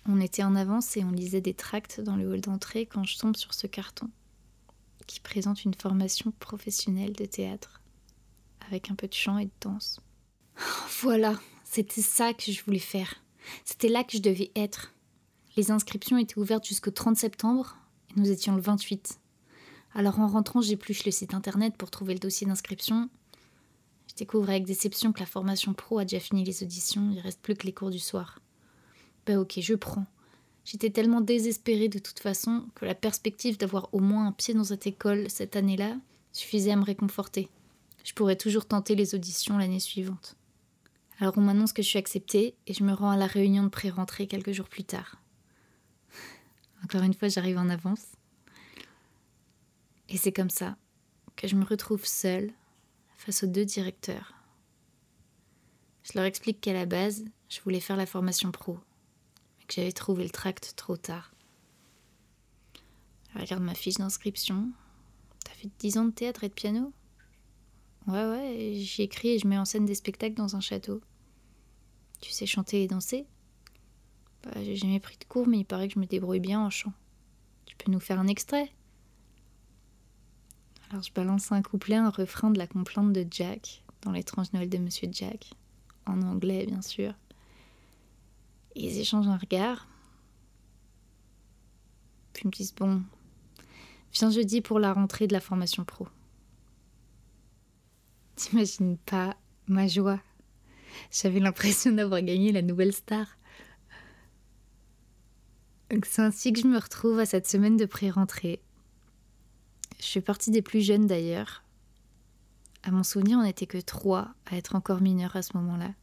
On 0.08 0.20
était 0.20 0.44
en 0.44 0.56
avance 0.56 0.98
et 0.98 1.04
on 1.04 1.12
lisait 1.12 1.42
des 1.42 1.54
tracts 1.54 2.02
dans 2.02 2.16
le 2.16 2.28
hall 2.28 2.42
d'entrée 2.42 2.86
quand 2.86 3.04
je 3.04 3.18
tombe 3.18 3.36
sur 3.36 3.54
ce 3.54 3.68
carton 3.68 4.10
qui 5.08 5.20
présente 5.20 5.66
une 5.66 5.74
formation 5.74 6.32
professionnelle 6.40 7.14
de 7.14 7.26
théâtre 7.26 7.82
avec 8.66 8.90
un 8.90 8.96
peu 8.96 9.08
de 9.08 9.14
chant 9.14 9.38
et 9.38 9.46
de 9.46 9.52
danse. 9.60 10.00
Voilà, 11.02 11.40
c'était 11.66 12.02
ça 12.02 12.34
que 12.34 12.52
je 12.52 12.64
voulais 12.64 12.80
faire. 12.80 13.16
C'était 13.66 13.90
là 13.90 14.04
que 14.04 14.14
je 14.14 14.22
devais 14.22 14.52
être. 14.56 14.94
Les 15.58 15.72
inscriptions 15.72 16.18
étaient 16.18 16.38
ouvertes 16.38 16.66
jusqu'au 16.66 16.92
30 16.92 17.18
septembre 17.18 17.78
et 18.10 18.20
nous 18.20 18.30
étions 18.30 18.56
le 18.56 18.62
28. 18.62 19.20
Alors 19.94 20.20
en 20.20 20.28
rentrant, 20.28 20.62
j'épluche 20.62 21.06
le 21.06 21.12
site 21.12 21.34
internet 21.34 21.76
pour 21.76 21.92
trouver 21.92 22.14
le 22.14 22.20
dossier 22.20 22.48
d'inscription. 22.48 23.10
Je 24.10 24.16
découvre 24.16 24.50
avec 24.50 24.66
déception 24.66 25.12
que 25.12 25.20
la 25.20 25.26
formation 25.26 25.74
pro 25.74 26.00
a 26.00 26.06
déjà 26.06 26.20
fini 26.20 26.44
les 26.44 26.64
auditions, 26.64 27.12
il 27.12 27.20
reste 27.20 27.42
plus 27.42 27.56
que 27.56 27.66
les 27.66 27.74
cours 27.74 27.90
du 27.90 28.00
soir. 28.00 28.40
Bah 29.32 29.40
ok, 29.40 29.60
je 29.62 29.76
prends. 29.76 30.06
J'étais 30.66 30.90
tellement 30.90 31.22
désespérée 31.22 31.88
de 31.88 32.00
toute 32.00 32.20
façon 32.20 32.66
que 32.76 32.84
la 32.84 32.96
perspective 32.96 33.58
d'avoir 33.58 33.88
au 33.94 34.00
moins 34.00 34.28
un 34.28 34.34
pied 34.34 34.54
dans 34.54 34.66
cette 34.66 34.88
école 34.88 35.30
cette 35.30 35.56
année-là 35.56 35.96
suffisait 36.34 36.72
à 36.72 36.76
me 36.76 36.84
réconforter. 36.84 37.48
Je 38.04 38.12
pourrais 38.12 38.36
toujours 38.36 38.66
tenter 38.66 38.94
les 38.94 39.16
auditions 39.16 39.58
l'année 39.58 39.80
suivante. 39.80 40.36
Alors 41.20 41.38
on 41.38 41.42
m'annonce 41.42 41.72
que 41.72 41.82
je 41.82 41.88
suis 41.88 41.98
acceptée 41.98 42.56
et 42.68 42.74
je 42.74 42.84
me 42.84 42.92
rends 42.92 43.12
à 43.12 43.16
la 43.16 43.26
réunion 43.26 43.64
de 43.64 43.70
pré-rentrée 43.70 44.28
quelques 44.28 44.52
jours 44.52 44.68
plus 44.68 44.84
tard. 44.84 45.16
Encore 46.84 47.04
une 47.04 47.14
fois, 47.14 47.30
j'arrive 47.30 47.58
en 47.58 47.70
avance. 47.70 48.04
Et 50.10 50.18
c'est 50.18 50.34
comme 50.34 50.50
ça 50.50 50.76
que 51.38 51.48
je 51.48 51.56
me 51.56 51.64
retrouve 51.64 52.06
seule 52.06 52.52
face 53.16 53.44
aux 53.44 53.48
deux 53.48 53.64
directeurs. 53.64 54.34
Je 56.04 56.12
leur 56.16 56.26
explique 56.26 56.60
qu'à 56.60 56.74
la 56.74 56.86
base, 56.86 57.24
je 57.48 57.62
voulais 57.62 57.80
faire 57.80 57.96
la 57.96 58.06
formation 58.06 58.52
pro, 58.52 58.78
j'avais 59.72 59.92
trouvé 59.92 60.24
le 60.24 60.30
tract 60.30 60.74
trop 60.76 60.98
tard. 60.98 61.32
Regarde 63.36 63.64
ma 63.64 63.74
fiche 63.74 63.96
d'inscription. 63.96 64.70
T'as 65.46 65.54
fait 65.54 65.70
10 65.80 65.98
ans 65.98 66.06
de 66.06 66.12
théâtre 66.12 66.44
et 66.44 66.50
de 66.50 66.54
piano 66.54 66.94
Ouais, 68.08 68.26
ouais, 68.26 68.74
j'écris 68.76 69.30
et 69.30 69.40
je 69.40 69.48
mets 69.48 69.58
en 69.58 69.66
scène 69.66 69.86
des 69.86 69.96
spectacles 69.96 70.36
dans 70.36 70.56
un 70.56 70.60
château. 70.60 71.02
Tu 72.20 72.32
sais 72.32 72.46
chanter 72.46 72.84
et 72.84 72.88
danser? 72.88 73.26
Bah, 74.44 74.52
J'ai 74.64 74.76
jamais 74.76 75.00
pris 75.00 75.18
de 75.18 75.24
cours, 75.26 75.48
mais 75.48 75.60
il 75.60 75.66
paraît 75.66 75.88
que 75.88 75.94
je 75.94 76.00
me 76.00 76.06
débrouille 76.06 76.40
bien 76.40 76.60
en 76.60 76.70
chant. 76.70 76.94
Tu 77.66 77.76
peux 77.76 77.92
nous 77.92 78.00
faire 78.00 78.20
un 78.20 78.28
extrait? 78.28 78.72
Alors 80.90 81.04
je 81.04 81.14
balance 81.14 81.52
un 81.52 81.62
couplet, 81.62 81.96
un 81.96 82.10
refrain 82.10 82.52
de 82.52 82.58
la 82.58 82.68
complainte 82.68 83.14
de 83.14 83.26
Jack, 83.32 83.84
dans 84.02 84.12
l'étrange 84.12 84.52
Noël 84.52 84.68
de 84.68 84.78
Monsieur 84.78 85.08
Jack, 85.12 85.52
en 86.06 86.22
anglais 86.22 86.66
bien 86.66 86.82
sûr. 86.82 87.14
Ils 88.76 89.00
échangent 89.00 89.28
un 89.28 89.38
regard. 89.38 89.88
Puis 92.34 92.44
ils 92.44 92.48
me 92.48 92.52
disent 92.52 92.76
Bon, 92.76 93.04
viens 94.14 94.32
jeudi 94.32 94.62
pour 94.62 94.80
la 94.80 94.94
rentrée 94.94 95.28
de 95.28 95.34
la 95.34 95.42
formation 95.42 95.84
pro. 95.84 96.08
T'imagines 98.36 98.98
pas 98.98 99.36
ma 99.68 99.88
joie 99.88 100.20
j'avais 101.12 101.40
l'impression 101.40 101.92
d'avoir 101.92 102.22
gagné 102.22 102.52
la 102.52 102.62
nouvelle 102.62 102.94
star. 102.94 103.38
C'est 106.06 106.22
ainsi 106.22 106.54
que 106.54 106.62
je 106.62 106.68
me 106.68 106.80
retrouve 106.80 107.20
à 107.20 107.26
cette 107.26 107.48
semaine 107.48 107.76
de 107.76 107.86
pré-rentrée. 107.86 108.62
Je 110.00 110.08
fais 110.08 110.22
partie 110.22 110.52
des 110.52 110.62
plus 110.62 110.82
jeunes 110.82 111.06
d'ailleurs. 111.06 111.64
À 112.84 112.92
mon 112.92 113.04
souvenir, 113.04 113.38
on 113.38 113.44
n'était 113.44 113.68
que 113.68 113.78
trois 113.78 114.34
à 114.46 114.56
être 114.56 114.76
encore 114.76 115.02
mineurs 115.02 115.36
à 115.36 115.42
ce 115.42 115.56
moment-là. 115.58 115.94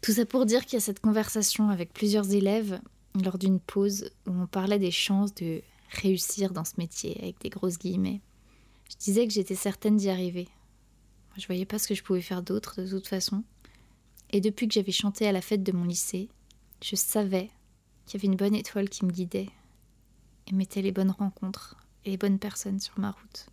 Tout 0.00 0.12
ça 0.12 0.26
pour 0.26 0.46
dire 0.46 0.64
qu'il 0.64 0.74
y 0.74 0.76
a 0.76 0.84
cette 0.84 1.00
conversation 1.00 1.68
avec 1.70 1.92
plusieurs 1.92 2.32
élèves 2.32 2.80
lors 3.22 3.38
d'une 3.38 3.60
pause 3.60 4.10
où 4.26 4.30
on 4.30 4.46
parlait 4.46 4.78
des 4.78 4.90
chances 4.90 5.34
de 5.34 5.62
réussir 5.90 6.52
dans 6.52 6.64
ce 6.64 6.74
métier 6.78 7.18
avec 7.22 7.40
des 7.40 7.48
grosses 7.48 7.78
guillemets. 7.78 8.20
Je 8.90 8.96
disais 8.96 9.26
que 9.26 9.32
j'étais 9.32 9.54
certaine 9.54 9.96
d'y 9.96 10.10
arriver. 10.10 10.48
Je 11.36 11.46
voyais 11.46 11.66
pas 11.66 11.78
ce 11.78 11.88
que 11.88 11.94
je 11.94 12.02
pouvais 12.02 12.22
faire 12.22 12.42
d'autre 12.42 12.82
de 12.82 12.88
toute 12.88 13.08
façon. 13.08 13.42
Et 14.30 14.40
depuis 14.40 14.68
que 14.68 14.74
j'avais 14.74 14.92
chanté 14.92 15.26
à 15.26 15.32
la 15.32 15.40
fête 15.40 15.62
de 15.62 15.72
mon 15.72 15.84
lycée, 15.84 16.28
je 16.82 16.96
savais 16.96 17.50
qu'il 18.04 18.20
y 18.20 18.24
avait 18.24 18.32
une 18.32 18.36
bonne 18.36 18.54
étoile 18.54 18.88
qui 18.88 19.04
me 19.04 19.10
guidait 19.10 19.50
et 20.46 20.52
mettait 20.52 20.82
les 20.82 20.92
bonnes 20.92 21.10
rencontres 21.10 21.76
et 22.04 22.10
les 22.10 22.16
bonnes 22.16 22.38
personnes 22.38 22.80
sur 22.80 22.98
ma 22.98 23.10
route. 23.10 23.46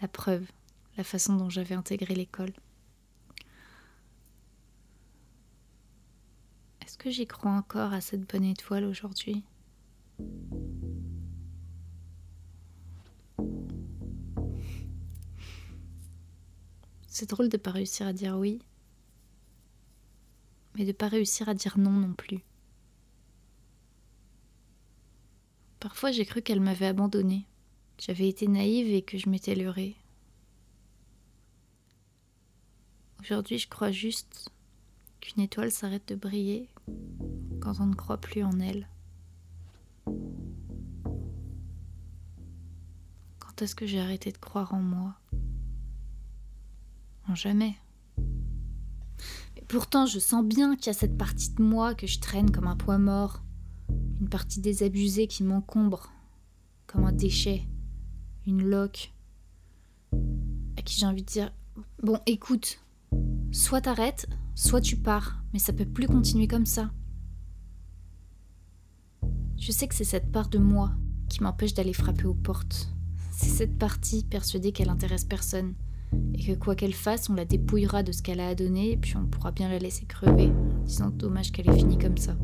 La 0.00 0.08
preuve, 0.08 0.46
la 0.96 1.04
façon 1.04 1.36
dont 1.36 1.50
j'avais 1.50 1.74
intégré 1.74 2.14
l'école. 2.14 2.52
Est-ce 6.88 6.96
que 6.96 7.10
j'y 7.10 7.26
crois 7.26 7.50
encore 7.50 7.92
à 7.92 8.00
cette 8.00 8.22
bonne 8.22 8.44
étoile 8.44 8.86
aujourd'hui? 8.86 9.44
C'est 17.06 17.28
drôle 17.28 17.50
de 17.50 17.58
pas 17.58 17.72
réussir 17.72 18.06
à 18.06 18.14
dire 18.14 18.38
oui, 18.38 18.62
mais 20.76 20.86
de 20.86 20.92
pas 20.92 21.08
réussir 21.08 21.50
à 21.50 21.52
dire 21.52 21.76
non 21.76 21.90
non 21.90 22.14
plus. 22.14 22.42
Parfois 25.80 26.10
j'ai 26.10 26.24
cru 26.24 26.40
qu'elle 26.40 26.62
m'avait 26.62 26.86
abandonnée, 26.86 27.44
j'avais 27.98 28.30
été 28.30 28.48
naïve 28.48 28.88
et 28.88 29.02
que 29.02 29.18
je 29.18 29.28
m'étais 29.28 29.54
leurrée. 29.54 29.94
Aujourd'hui 33.20 33.58
je 33.58 33.68
crois 33.68 33.90
juste 33.90 34.50
qu'une 35.20 35.42
étoile 35.42 35.70
s'arrête 35.70 36.08
de 36.08 36.14
briller 36.14 36.68
quand 37.60 37.80
on 37.80 37.86
ne 37.86 37.94
croit 37.94 38.20
plus 38.20 38.42
en 38.42 38.58
elle. 38.60 38.88
Quand 43.38 43.62
est-ce 43.62 43.74
que 43.74 43.86
j'ai 43.86 44.00
arrêté 44.00 44.32
de 44.32 44.38
croire 44.38 44.74
en 44.74 44.80
moi? 44.80 45.14
Jamais. 47.34 47.76
pourtant, 49.68 50.06
je 50.06 50.18
sens 50.18 50.42
bien 50.42 50.76
qu'il 50.76 50.86
y 50.86 50.90
a 50.90 50.94
cette 50.94 51.18
partie 51.18 51.50
de 51.52 51.62
moi 51.62 51.94
que 51.94 52.06
je 52.06 52.20
traîne 52.20 52.50
comme 52.50 52.66
un 52.66 52.76
poids 52.76 52.96
mort, 52.96 53.42
une 54.20 54.30
partie 54.30 54.60
désabusée 54.60 55.26
qui 55.26 55.44
m'encombre, 55.44 56.10
comme 56.86 57.04
un 57.04 57.12
déchet, 57.12 57.66
une 58.46 58.64
loque, 58.64 59.12
à 60.78 60.82
qui 60.82 60.98
j'ai 60.98 61.06
envie 61.06 61.22
de 61.22 61.28
dire 61.28 61.52
Bon, 62.02 62.18
écoute, 62.24 62.80
soit 63.52 63.82
t'arrêtes, 63.82 64.26
soit 64.58 64.80
tu 64.80 64.96
pars, 64.96 65.44
mais 65.52 65.60
ça 65.60 65.72
peut 65.72 65.86
plus 65.86 66.08
continuer 66.08 66.48
comme 66.48 66.66
ça. 66.66 66.90
Je 69.56 69.70
sais 69.70 69.86
que 69.86 69.94
c'est 69.94 70.04
cette 70.04 70.32
part 70.32 70.48
de 70.48 70.58
moi 70.58 70.90
qui 71.28 71.42
m'empêche 71.42 71.74
d'aller 71.74 71.92
frapper 71.92 72.24
aux 72.24 72.34
portes. 72.34 72.92
C'est 73.30 73.50
cette 73.50 73.78
partie 73.78 74.24
persuadée 74.24 74.72
qu'elle 74.72 74.88
intéresse 74.88 75.24
personne, 75.24 75.74
et 76.34 76.42
que 76.42 76.58
quoi 76.58 76.74
qu'elle 76.74 76.94
fasse, 76.94 77.30
on 77.30 77.34
la 77.34 77.44
dépouillera 77.44 78.02
de 78.02 78.10
ce 78.10 78.20
qu'elle 78.20 78.40
a 78.40 78.48
à 78.48 78.54
donner, 78.56 78.92
et 78.92 78.96
puis 78.96 79.16
on 79.16 79.26
pourra 79.26 79.52
bien 79.52 79.68
la 79.68 79.78
laisser 79.78 80.06
crever, 80.06 80.50
en 80.50 80.84
disant 80.84 81.10
dommage 81.10 81.52
qu'elle 81.52 81.70
ait 81.70 81.78
fini 81.78 81.96
comme 81.96 82.18
ça. 82.18 82.36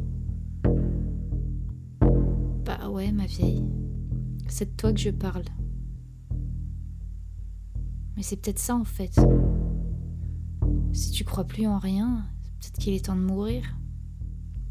Bah 2.64 2.88
ouais, 2.90 3.11
ma 3.11 3.26
vieille, 3.26 3.64
c'est 4.47 4.71
de 4.71 4.76
toi 4.76 4.92
que 4.92 5.00
je 5.00 5.11
parle. 5.11 5.44
Mais 8.16 8.23
c'est 8.23 8.37
peut-être 8.37 8.61
ça 8.61 8.76
en 8.76 8.85
fait. 8.85 9.18
Si 10.94 11.10
tu 11.10 11.24
crois 11.24 11.42
plus 11.42 11.66
en 11.66 11.78
rien, 11.78 12.24
peut-être 12.60 12.78
qu'il 12.78 12.94
est 12.94 13.06
temps 13.06 13.16
de 13.16 13.20
mourir. 13.20 13.64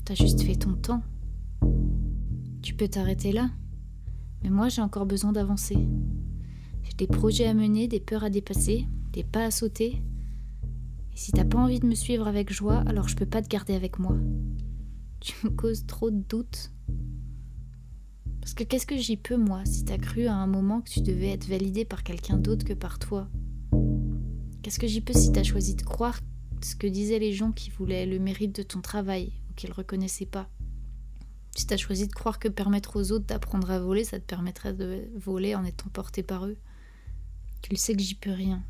T'as 0.05 0.15
juste 0.15 0.41
fait 0.41 0.55
ton 0.55 0.73
temps. 0.73 1.03
Tu 2.61 2.73
peux 2.75 2.87
t'arrêter 2.87 3.33
là. 3.33 3.49
Mais 4.41 4.49
moi 4.49 4.69
j'ai 4.69 4.81
encore 4.81 5.05
besoin 5.05 5.33
d'avancer. 5.33 5.85
J'ai 6.83 6.93
des 6.93 7.07
projets 7.07 7.45
à 7.45 7.53
mener, 7.53 7.89
des 7.89 7.99
peurs 7.99 8.23
à 8.23 8.29
dépasser, 8.29 8.87
des 9.11 9.25
pas 9.25 9.43
à 9.43 9.51
sauter. 9.51 10.01
Et 11.11 11.17
si 11.17 11.33
t'as 11.33 11.43
pas 11.43 11.57
envie 11.57 11.81
de 11.81 11.87
me 11.87 11.95
suivre 11.95 12.25
avec 12.25 12.53
joie, 12.53 12.77
alors 12.87 13.09
je 13.09 13.17
peux 13.17 13.25
pas 13.25 13.41
te 13.41 13.49
garder 13.49 13.73
avec 13.73 13.99
moi. 13.99 14.15
Tu 15.19 15.35
me 15.43 15.49
causes 15.49 15.85
trop 15.85 16.09
de 16.09 16.23
doutes. 16.29 16.71
Parce 18.39 18.53
que 18.53 18.63
qu'est-ce 18.63 18.87
que 18.87 18.97
j'y 18.97 19.17
peux, 19.17 19.37
moi, 19.37 19.65
si 19.65 19.83
t'as 19.83 19.97
cru 19.97 20.27
à 20.27 20.35
un 20.35 20.47
moment 20.47 20.79
que 20.79 20.89
tu 20.89 21.01
devais 21.01 21.31
être 21.31 21.49
validé 21.49 21.83
par 21.83 22.01
quelqu'un 22.01 22.37
d'autre 22.37 22.63
que 22.63 22.73
par 22.73 22.97
toi? 22.97 23.27
Qu'est-ce 24.63 24.79
que 24.79 24.87
j'y 24.87 25.01
peux 25.01 25.13
si 25.13 25.33
t'as 25.33 25.43
choisi 25.43 25.75
de 25.75 25.81
croire 25.81 26.17
ce 26.61 26.77
que 26.77 26.87
disaient 26.87 27.19
les 27.19 27.33
gens 27.33 27.51
qui 27.51 27.69
voulaient 27.69 28.05
le 28.05 28.17
mérite 28.17 28.55
de 28.55 28.63
ton 28.63 28.79
travail 28.79 29.33
ou 29.49 29.53
qu'ils 29.55 29.73
reconnaissaient 29.73 30.25
pas? 30.25 30.49
Si 31.53 31.67
t'as 31.67 31.75
choisi 31.75 32.07
de 32.07 32.13
croire 32.13 32.39
que 32.39 32.47
permettre 32.47 32.95
aux 32.95 33.11
autres 33.11 33.25
d'apprendre 33.25 33.69
à 33.71 33.79
voler, 33.79 34.05
ça 34.05 34.21
te 34.21 34.25
permettrait 34.25 34.73
de 34.73 35.09
voler 35.17 35.53
en 35.53 35.65
étant 35.65 35.89
porté 35.89 36.23
par 36.23 36.45
eux, 36.45 36.55
tu 37.61 37.71
le 37.71 37.75
sais 37.75 37.93
que 37.93 38.01
j'y 38.01 38.15
peux 38.15 38.31
rien. 38.31 38.63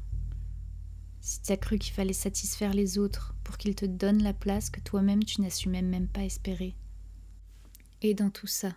Si 1.22 1.44
t'as 1.44 1.58
cru 1.58 1.78
qu'il 1.78 1.94
fallait 1.94 2.12
satisfaire 2.12 2.74
les 2.74 2.98
autres 2.98 3.36
pour 3.44 3.58
qu'ils 3.58 3.76
te 3.76 3.86
donnent 3.86 4.24
la 4.24 4.34
place 4.34 4.72
que 4.72 4.82
toi-même 4.82 5.24
tu 5.24 5.42
n'assumais 5.42 5.84
même 5.84 6.08
pas 6.08 6.24
espérer. 6.24 6.76
Et 8.02 8.16
dans 8.16 8.32
tout 8.32 8.48
ça, 8.48 8.74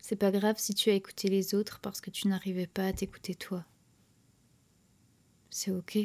c'est 0.00 0.16
pas 0.16 0.30
grave 0.30 0.56
si 0.58 0.72
tu 0.72 0.88
as 0.88 0.94
écouté 0.94 1.28
les 1.28 1.54
autres 1.54 1.80
parce 1.80 2.00
que 2.00 2.10
tu 2.10 2.26
n'arrivais 2.26 2.66
pas 2.66 2.86
à 2.86 2.92
t'écouter 2.94 3.34
toi. 3.34 3.66
C'est 5.56 5.70
ok. 5.70 5.98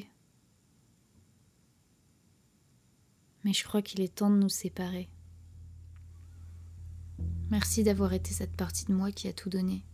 Mais 3.43 3.51
je 3.51 3.63
crois 3.63 3.81
qu'il 3.81 3.99
est 4.01 4.13
temps 4.13 4.29
de 4.29 4.37
nous 4.37 4.47
séparer. 4.47 5.09
Merci 7.49 7.83
d'avoir 7.83 8.13
été 8.13 8.31
cette 8.31 8.55
partie 8.55 8.85
de 8.85 8.93
moi 8.93 9.11
qui 9.11 9.27
a 9.27 9.33
tout 9.33 9.49
donné. 9.49 9.87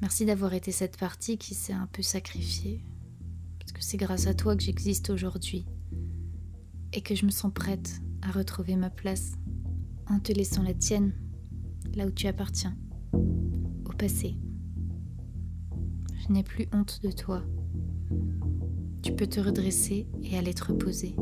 Merci 0.00 0.24
d'avoir 0.24 0.54
été 0.54 0.70
cette 0.70 0.96
partie 0.96 1.36
qui 1.36 1.56
s'est 1.56 1.72
un 1.72 1.88
peu 1.88 2.02
sacrifiée. 2.02 2.86
Parce 3.58 3.72
que 3.72 3.82
c'est 3.82 3.96
grâce 3.96 4.28
à 4.28 4.34
toi 4.34 4.54
que 4.54 4.62
j'existe 4.62 5.10
aujourd'hui. 5.10 5.66
Et 6.92 7.00
que 7.00 7.16
je 7.16 7.26
me 7.26 7.32
sens 7.32 7.52
prête 7.52 8.00
à 8.22 8.30
retrouver 8.30 8.76
ma 8.76 8.88
place 8.88 9.32
en 10.06 10.20
te 10.20 10.30
laissant 10.30 10.62
la 10.62 10.74
tienne 10.74 11.12
là 11.96 12.06
où 12.06 12.12
tu 12.12 12.28
appartiens, 12.28 12.78
au 13.12 13.92
passé. 13.98 14.36
Je 16.20 16.32
n'ai 16.32 16.44
plus 16.44 16.68
honte 16.72 17.02
de 17.02 17.10
toi. 17.10 17.42
Tu 19.02 19.12
peux 19.12 19.26
te 19.26 19.40
redresser 19.40 20.06
et 20.22 20.36
aller 20.36 20.54
te 20.54 20.64
reposer. 20.64 21.14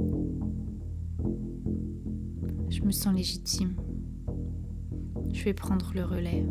Je 2.70 2.82
me 2.82 2.90
sens 2.90 3.14
légitime. 3.14 3.76
Je 5.32 5.44
vais 5.44 5.54
prendre 5.54 5.92
le 5.94 6.04
relais. 6.04 6.44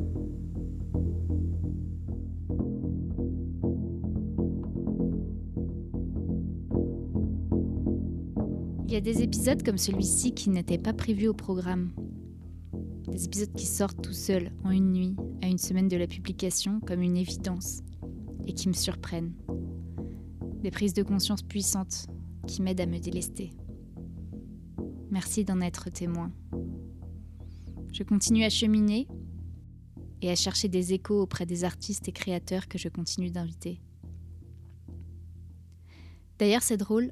Il 8.94 8.94
y 8.94 8.96
a 8.96 9.02
des 9.02 9.24
épisodes 9.24 9.63
comme 9.63 9.80
celui-ci 9.80 10.34
qui 10.34 10.52
n'étaient 10.52 10.78
pas 10.78 10.94
prévus 10.94 11.28
au 11.28 11.34
programme. 11.34 11.90
Des 13.08 13.25
épisodes 13.25 13.54
qui 13.54 13.66
sortent 13.66 14.02
tout 14.04 14.13
seuls, 14.13 14.52
en 14.63 14.70
une 14.70 14.92
nuit, 14.92 15.16
à 15.42 15.48
une 15.48 15.58
semaine 15.58 15.88
de 15.88 15.98
la 15.98 16.06
publication, 16.06 16.80
comme 16.80 17.02
une 17.02 17.18
évidence, 17.18 17.82
et 18.46 18.54
qui 18.54 18.68
me 18.68 18.74
surprennent. 18.74 19.34
Des 20.63 20.72
prises 20.72 20.93
de 20.93 21.03
conscience 21.03 21.41
puissantes 21.41 22.08
qui 22.48 22.62
m'aident 22.62 22.79
à 22.79 22.86
me 22.86 22.98
délester. 22.98 23.51
Merci 25.12 25.43
d'en 25.43 25.60
être 25.60 25.89
témoin. 25.89 26.32
Je 27.91 28.01
continue 28.03 28.46
à 28.46 28.50
cheminer 28.50 29.10
et 30.22 30.32
à 30.32 30.38
chercher 30.38 30.70
des 30.70 30.93
échos 30.93 31.22
auprès 31.22 31.46
des 31.46 31.65
artistes 31.65 32.08
et 32.08 32.13
créateurs 32.13 32.70
que 32.70 32.77
je 32.77 32.88
continue 32.88 33.29
d'inviter. 33.29 33.82
D'ailleurs, 36.39 36.63
c'est 36.63 36.77
drôle 36.77 37.12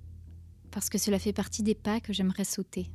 parce 0.72 0.90
que 0.90 0.98
cela 0.98 1.20
fait 1.20 1.34
partie 1.34 1.62
des 1.62 1.76
pas 1.76 2.00
que 2.00 2.14
j'aimerais 2.14 2.46
sauter. 2.46 2.90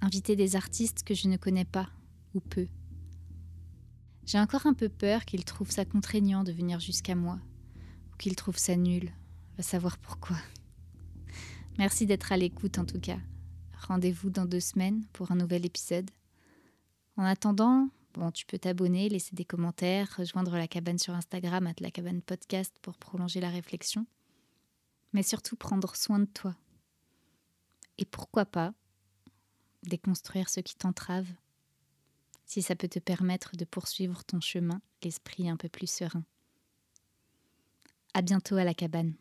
Inviter 0.00 0.34
des 0.34 0.56
artistes 0.56 1.04
que 1.04 1.14
je 1.14 1.28
ne 1.28 1.36
connais 1.36 1.64
pas 1.64 1.88
ou 2.34 2.40
peu. 2.40 2.66
J'ai 4.26 4.40
encore 4.40 4.66
un 4.66 4.74
peu 4.74 4.88
peur 4.88 5.24
qu'il 5.24 5.44
trouve 5.44 5.70
ça 5.70 5.84
contraignant 5.84 6.42
de 6.42 6.50
venir 6.50 6.80
jusqu'à 6.80 7.14
moi, 7.14 7.38
ou 8.12 8.16
qu'il 8.16 8.34
trouve 8.34 8.58
ça 8.58 8.74
nul, 8.74 9.12
va 9.56 9.62
savoir 9.62 9.98
pourquoi. 9.98 10.36
Merci 11.78 12.06
d'être 12.06 12.32
à 12.32 12.36
l'écoute 12.36 12.78
en 12.78 12.84
tout 12.84 13.00
cas. 13.00 13.18
Rendez-vous 13.88 14.30
dans 14.30 14.44
deux 14.44 14.60
semaines 14.60 15.04
pour 15.12 15.32
un 15.32 15.36
nouvel 15.36 15.66
épisode. 15.66 16.10
En 17.16 17.24
attendant, 17.24 17.88
bon, 18.14 18.30
tu 18.30 18.46
peux 18.46 18.58
t'abonner, 18.58 19.08
laisser 19.08 19.34
des 19.34 19.44
commentaires, 19.44 20.14
rejoindre 20.16 20.56
la 20.56 20.68
cabane 20.68 20.98
sur 20.98 21.14
Instagram, 21.14 21.66
à 21.66 21.72
la 21.80 21.90
cabane 21.90 22.22
podcast 22.22 22.76
pour 22.82 22.96
prolonger 22.98 23.40
la 23.40 23.50
réflexion. 23.50 24.06
Mais 25.12 25.22
surtout 25.22 25.56
prendre 25.56 25.94
soin 25.96 26.20
de 26.20 26.26
toi. 26.26 26.54
Et 27.98 28.04
pourquoi 28.04 28.46
pas 28.46 28.72
déconstruire 29.82 30.48
ce 30.48 30.60
qui 30.60 30.76
t'entrave 30.76 31.26
si 32.44 32.60
ça 32.60 32.76
peut 32.76 32.88
te 32.88 32.98
permettre 32.98 33.56
de 33.56 33.64
poursuivre 33.64 34.24
ton 34.24 34.38
chemin, 34.40 34.82
l'esprit 35.02 35.48
un 35.48 35.56
peu 35.56 35.70
plus 35.70 35.90
serein. 35.90 36.22
À 38.12 38.20
bientôt 38.20 38.56
à 38.56 38.64
la 38.64 38.74
cabane. 38.74 39.14